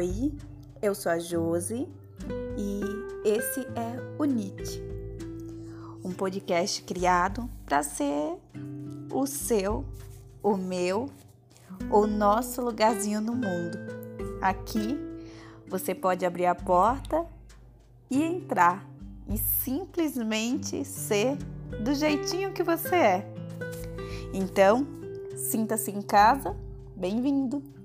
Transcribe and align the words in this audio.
Oi, 0.00 0.32
eu 0.80 0.94
sou 0.94 1.12
a 1.12 1.18
Josi 1.18 1.86
e 2.56 2.80
esse 3.22 3.60
é 3.60 4.00
o 4.18 4.24
NIT, 4.24 4.82
um 6.02 6.10
podcast 6.10 6.82
criado 6.84 7.46
para 7.66 7.82
ser 7.82 8.38
o 9.12 9.26
seu, 9.26 9.84
o 10.42 10.56
meu, 10.56 11.10
o 11.90 12.06
nosso 12.06 12.62
lugarzinho 12.62 13.20
no 13.20 13.34
mundo. 13.34 13.76
Aqui 14.40 14.98
você 15.68 15.94
pode 15.94 16.24
abrir 16.24 16.46
a 16.46 16.54
porta 16.54 17.26
e 18.10 18.22
entrar 18.22 18.88
e 19.28 19.36
simplesmente 19.36 20.82
ser 20.82 21.36
do 21.84 21.94
jeitinho 21.94 22.54
que 22.54 22.62
você 22.62 22.96
é. 22.96 23.34
Então, 24.32 24.86
sinta-se 25.36 25.90
em 25.90 26.00
casa, 26.00 26.56
bem-vindo! 26.96 27.79